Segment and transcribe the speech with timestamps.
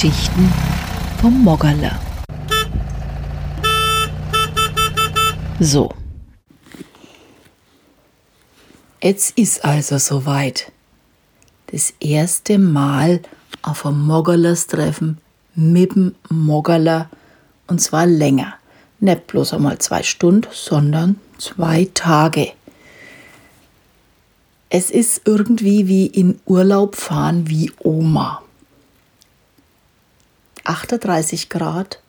[0.00, 0.52] Geschichten
[1.20, 1.98] vom Moggerler.
[5.58, 5.92] So.
[9.02, 10.70] Jetzt ist also soweit.
[11.72, 13.22] Das erste Mal
[13.62, 15.18] auf einem Moggerlers treffen
[15.56, 17.10] mit dem Moggerler
[17.66, 18.54] und zwar länger.
[19.00, 22.52] Nicht bloß einmal zwei Stunden, sondern zwei Tage.
[24.70, 28.44] Es ist irgendwie wie in Urlaub fahren wie Oma.
[30.68, 32.00] 38 Grad,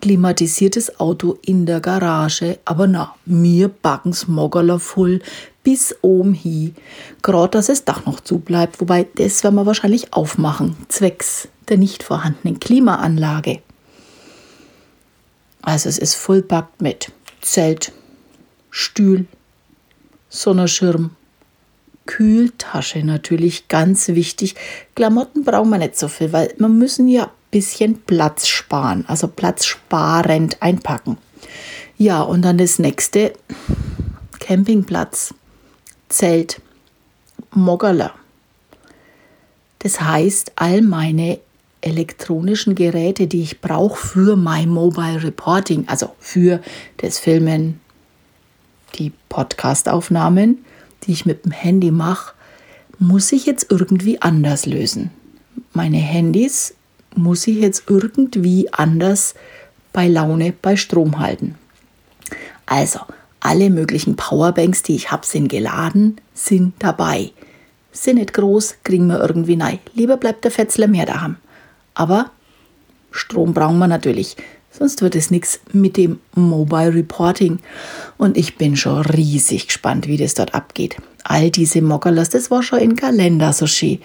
[0.00, 5.20] klimatisiertes Auto in der Garage, aber na, mir backen's Moggerler voll
[5.64, 6.74] bis oben hi.
[7.22, 11.78] Gerade, dass es Dach noch zu bleibt, wobei das werden wir wahrscheinlich aufmachen, zwecks der
[11.78, 13.60] nicht vorhandenen Klimaanlage.
[15.62, 17.92] Also es ist vollpackt mit Zelt,
[18.70, 19.26] Stühl,
[20.28, 21.10] Sonnenschirm,
[22.06, 24.54] Kühltasche natürlich ganz wichtig.
[24.94, 30.62] Klamotten brauchen wir nicht so viel, weil wir müssen ja bisschen Platz sparen, also platzsparend
[30.62, 31.18] einpacken.
[31.96, 33.32] Ja, und dann das nächste,
[34.38, 35.34] Campingplatz,
[36.08, 36.60] Zelt,
[37.50, 38.14] Moggerler.
[39.80, 41.38] Das heißt, all meine
[41.80, 46.60] elektronischen Geräte, die ich brauche für mein Mobile Reporting, also für
[46.98, 47.80] das Filmen,
[48.98, 50.64] die Podcastaufnahmen,
[51.04, 52.34] die ich mit dem Handy mache,
[52.98, 55.10] muss ich jetzt irgendwie anders lösen.
[55.72, 56.74] Meine Handys
[57.14, 59.34] muss ich jetzt irgendwie anders
[59.92, 61.56] bei Laune bei Strom halten.
[62.66, 63.00] Also,
[63.40, 67.32] alle möglichen Powerbanks, die ich habe, sind geladen, sind dabei.
[67.92, 69.78] Sind nicht groß, kriegen wir irgendwie nein.
[69.94, 71.36] Lieber bleibt der Fetzler mehr daheim.
[71.94, 72.30] Aber
[73.10, 74.36] Strom brauchen wir natürlich.
[74.70, 77.58] Sonst wird es nichts mit dem Mobile Reporting.
[78.16, 80.96] Und ich bin schon riesig gespannt, wie das dort abgeht.
[81.24, 83.98] All diese Mockerlers, das war schon in Kalender so schön.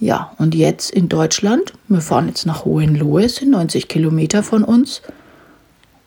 [0.00, 5.02] Ja, und jetzt in Deutschland, wir fahren jetzt nach Hohenlohe, sind 90 Kilometer von uns.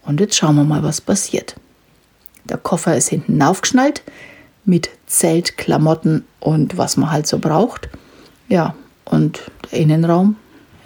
[0.01, 1.55] Und jetzt schauen wir mal, was passiert.
[2.45, 4.01] Der Koffer ist hinten aufgeschnallt
[4.65, 7.87] mit Zelt, Klamotten und was man halt so braucht.
[8.49, 10.37] Ja, und der Innenraum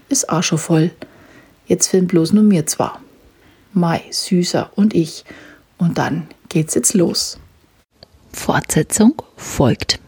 [0.10, 0.92] ist auch schon voll.
[1.66, 3.00] Jetzt filmt bloß nur mir zwar.
[3.74, 5.24] Mai, Süßer und ich.
[5.78, 7.40] Und dann geht's jetzt los.
[8.34, 10.00] Fortsetzung folgt.